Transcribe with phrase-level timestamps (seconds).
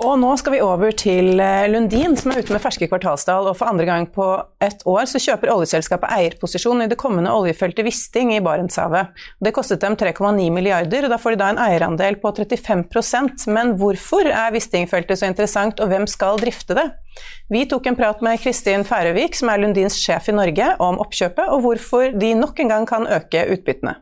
[0.00, 3.50] Og nå skal vi over til eh, Lundin, som er ute med ferske kvartalstall.
[3.50, 4.24] Og for andre gang på
[4.64, 9.12] et år så kjøper oljeselskapet eierposisjon i det kommende oljefeltet Wisting i Barentshavet.
[9.44, 13.76] Det kostet dem 3,9 milliarder, og da får de da en eierandel på 35% Men
[13.80, 16.88] hvorfor er Wisting-feltet så interessant, og hvem skal drifte det?
[17.52, 21.44] Vi tok en prat med Kristin Færøvik, som er Lundins sjef i Norge, om oppkjøpet,
[21.52, 24.00] og hvorfor de nok en gang kan øke utbyttene.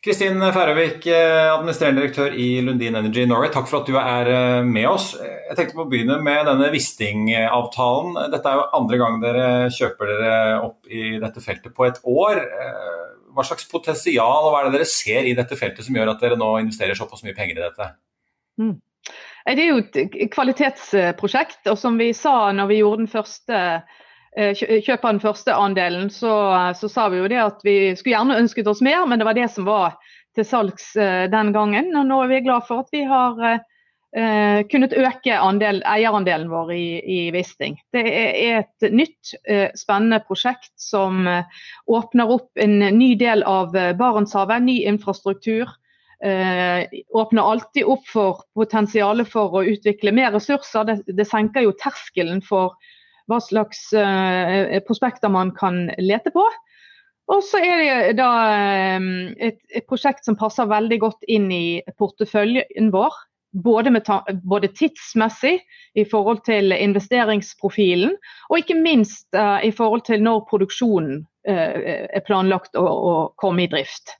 [0.00, 3.50] Kristin Færøvik, eh, administrerende direktør i Lundin Energy Norway.
[3.52, 5.10] Takk for at du er eh, med oss.
[5.20, 8.16] Jeg tenkte på å begynne med denne Wisting-avtalen.
[8.32, 9.44] Dette er jo andre gang dere
[9.76, 12.40] kjøper dere opp i dette feltet på et år.
[12.40, 13.04] Eh,
[13.36, 16.24] hva slags potensial og hva er det dere ser i dette feltet som gjør at
[16.24, 17.92] dere nå investerer såpass mye penger i dette?
[18.56, 18.78] Mm.
[19.50, 23.60] Det er jo et kvalitetsprosjekt, og som vi sa når vi gjorde den første
[24.38, 26.30] Eh, kjøp av den første andelen, så,
[26.78, 29.34] så, sa vi jo det at vi skulle gjerne ønsket oss mer, men det var
[29.34, 29.96] det som var
[30.38, 31.90] til salgs den gangen.
[31.98, 36.70] Og nå er vi glad for at vi har uh, kunnet øke andel, eierandelen vår
[36.76, 37.80] i, i Wisting.
[37.90, 41.26] Det er et nytt, uh, spennende prosjekt som
[41.90, 45.74] åpner opp en ny del av Barentshavet, ny infrastruktur.
[47.16, 50.84] åpner alltid opp for potensialet for å utvikle mer ressurser.
[50.84, 52.76] Det, det senker jo terskelen for
[53.30, 56.44] hva slags uh, prospekter man kan lete på.
[57.30, 58.30] Og så er det da
[58.98, 63.26] um, et, et, prosjekt som passer veldig godt inn i porteføljen vår.
[63.50, 63.90] Både,
[64.46, 65.56] både, tidsmessig
[65.98, 68.12] i forhold til investeringsprofilen,
[68.46, 71.78] og ikke minst uh, i forhold til når produksjonen uh,
[72.14, 74.14] er planlagt å, å, komme i drift.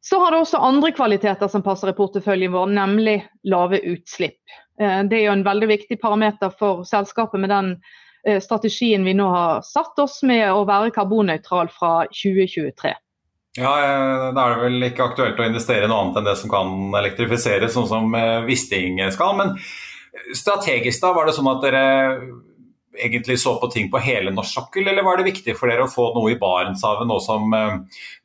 [0.00, 4.40] Så har det også andre kvaliteter som passer i porteføljen vår, nemlig lave utslipp.
[4.78, 8.07] Det er jo en veldig viktig parameter for selskapet med den Eh,
[8.42, 12.94] strategien vi nå har satt oss med å være karbonnøytral fra 2023.
[13.58, 16.36] Ja, eh, Da er det vel ikke aktuelt å investere i noe annet enn det
[16.38, 19.34] som kan elektrifiseres, sånn som eh, Wisting skal.
[19.38, 19.56] Men
[20.36, 21.86] strategisk, da, var det sånn at dere
[22.98, 25.90] egentlig så på ting på hele norsk sokkel, eller var det viktig for dere å
[25.90, 27.52] få noe i Barentshavet, nå som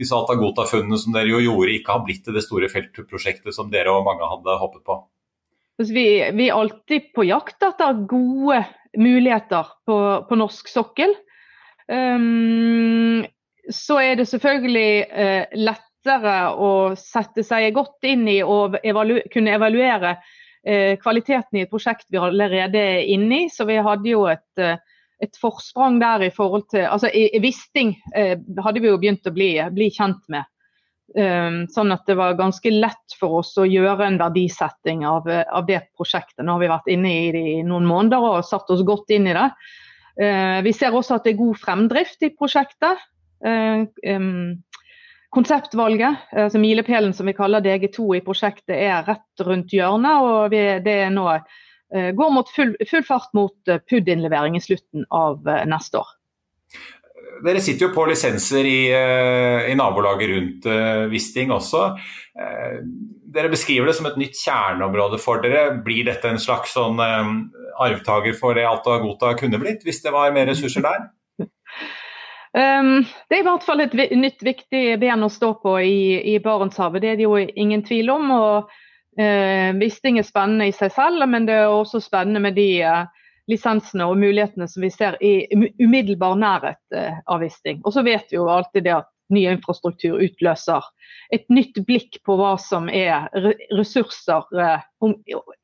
[0.00, 3.92] disse Altagota-funnene som dere jo gjorde, ikke har blitt til det store feltprosjektet som dere
[3.92, 4.96] og mange hadde håpet på?
[5.82, 8.62] Vi, vi, er alltid på jakt etter gode
[8.98, 9.98] muligheter på,
[10.28, 11.14] på norsk sokkel.
[11.88, 13.24] Um,
[13.70, 19.56] så er det selvfølgelig uh, lettere å sette seg godt inn i og evalu kunne
[19.56, 23.50] evaluere uh, kvaliteten i et prosjekt vi allerede er inne i.
[23.52, 24.76] Så vi hadde jo et, uh,
[25.22, 29.54] et forsprang der i forhold til altså i, i hadde vi jo begynt å bli,
[29.74, 30.48] bli kjent med.
[31.12, 35.66] Um, sånn at det var ganske lett for oss å gjøre en verdisetting av, av
[35.68, 36.40] det prosjektet.
[36.40, 39.28] Nå har vi vært inne i det i noen måneder og satt oss godt inn
[39.28, 39.48] i det.
[40.16, 43.02] Uh, vi ser også at det er god fremdrift i prosjektet.
[43.44, 44.62] Uh, um,
[45.36, 50.24] konseptvalget, altså milepælen som vi kaller DG2 i prosjektet, er rett rundt hjørnet.
[50.28, 51.28] og det nå
[51.92, 56.12] går mot full, full fart mot PUD-innlevering i slutten av neste år.
[57.42, 61.88] Dere sitter jo på lisenser i, eh, i nabolaget rundt uh, Wisting også.
[62.38, 62.76] Uh,
[63.32, 65.72] dere beskriver det som et nytt kjerneområde for dere.
[65.84, 67.00] Blir dette en slags sånn
[67.80, 71.08] arvtaker for det Alta Gota kunne blitt, hvis det var mer ressurser der?
[72.52, 76.38] Um, det er i hvert fall et nytt viktig ben å stå på i, i
[76.44, 78.30] Barentshavet, det er det jo ingen tvil om.
[78.36, 78.70] og
[79.18, 83.08] uh, Wisting er spennende i seg selv, men det er også spennende med de uh,
[83.50, 85.48] lisensene og mulighetene som vi ser i
[85.80, 87.82] umiddelbar nærhet eh, av Wisting.
[87.84, 90.84] Og så vet vi jo alltid det at ny infrastruktur utløser
[91.32, 93.30] et nytt blikk på hva som er
[93.72, 94.86] ressurser eh,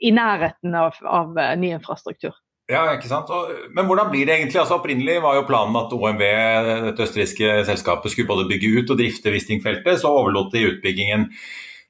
[0.00, 2.36] i nærheten av, av eh, ny infrastruktur.
[2.68, 3.30] Ja, ikke sant.
[3.72, 4.58] Men hvordan blir det egentlig?
[4.60, 6.24] Altså Opprinnelig var jo planen at OMV,
[6.90, 10.02] dette østerrikske selskapet, skulle både bygge ut og drifte Wisting-feltet.
[10.02, 11.30] Så overlot de utbyggingen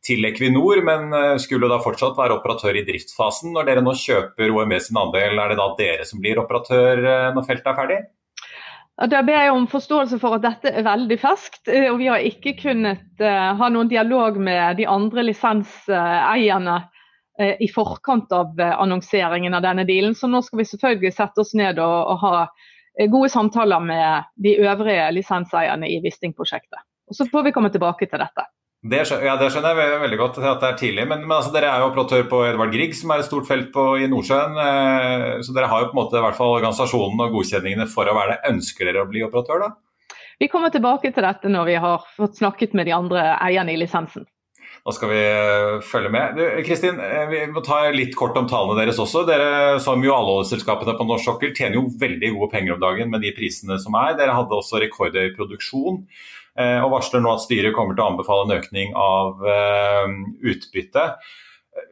[0.07, 3.53] til Equinor, men eh, skulle da fortsatt være operatør i driftsfasen.
[3.55, 7.27] Når dere nå kjøper OMV sin andel, er det da dere som blir operatør eh,
[7.37, 7.99] når feltet er ferdig?
[8.99, 11.65] Da ber jeg om forståelse for at dette er veldig ferskt.
[11.71, 16.81] Eh, og Vi har ikke kunnet ha noen dialog med de andre lisenseierne
[17.39, 20.17] i forkant av annonseringen av denne dealen.
[20.19, 24.57] Så nå skal vi selvfølgelig sette oss ned og, og ha gode samtaler med de
[24.59, 26.83] øvrige lisenseierne i Wisting-prosjektet.
[27.07, 28.49] Og Så får vi komme tilbake til dette.
[28.79, 31.07] Det skjønner, ja, det skjønner jeg veldig godt at det er tidlig.
[31.11, 33.73] Men, men altså, dere er jo operatør på Edvard Grieg, som er et stort felt
[33.75, 34.55] på, i Nordsjøen.
[35.43, 38.15] så dere har jo på en måte i hvert fall organisasjonen og godkjenningene for å
[38.15, 38.53] være det.
[38.55, 40.15] Ønsker dere å bli operatør, da?
[40.39, 43.81] Vi kommer tilbake til dette når vi har fått snakket med de andre eierne i
[43.81, 44.29] lisensen.
[44.89, 46.39] Da skal vi eh, følge med.
[46.65, 49.27] Kristin, eh, vi må ta litt kort om tallene deres også.
[49.29, 53.13] Dere som jo alle oljeselskapene på norsk sokkel tjener jo veldig gode penger om dagen
[53.13, 54.15] med de prisene som er.
[54.17, 56.01] Dere hadde også rekordhøy produksjon
[56.57, 59.45] eh, og varsler nå at styret kommer til å anbefale en økning av
[60.55, 61.07] utbytte.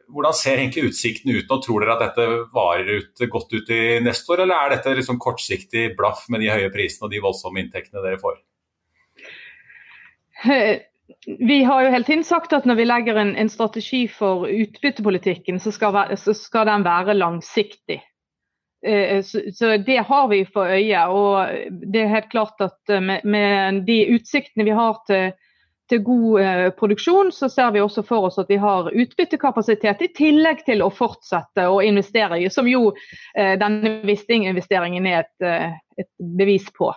[0.09, 1.61] Hvordan ser egentlig utsikten ut nå?
[1.61, 5.21] Tror dere at dette varer ut, godt ut i neste år, eller er dette liksom
[5.21, 8.41] kortsiktig blaff med de høye prisene og de voldsomme inntektene dere får?
[11.39, 15.59] Vi har jo hele tiden sagt at når vi legger en, en strategi for utbyttepolitikken,
[15.59, 18.01] så skal, så skal den være langsiktig.
[18.85, 21.07] Eh, så, så, Det har vi for øye.
[21.07, 25.31] og det er helt klart at eh, med, med de utsiktene vi har til,
[25.89, 30.11] til god eh, produksjon, så ser vi også for oss at vi har utbyttekapasitet i
[30.15, 32.91] tillegg til å fortsette å investere som jo
[33.35, 36.91] eh, denne Wisting-investeringen er et, eh, et, bevis på.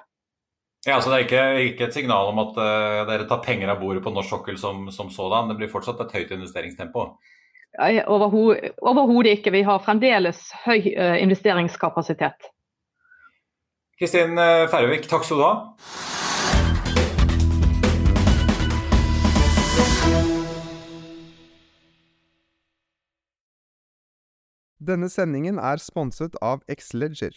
[0.86, 1.42] Ja, så Det er ikke,
[1.72, 4.86] ikke et signal om at uh, dere tar penger av bordet på norsk sokkel som,
[4.90, 5.50] som sådan.
[5.50, 7.04] Det blir fortsatt et høyt investeringstempo?
[8.08, 9.52] Overhodet ikke.
[9.52, 12.48] Vi har fremdeles høy uh, investeringskapasitet.
[14.00, 15.52] Kristin uh, Færøvik, takk skal du ha.
[24.80, 27.36] Denne sendingen er sponset av Xleger.